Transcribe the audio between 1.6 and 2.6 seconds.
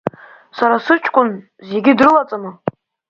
зегьы дрылаҵаны…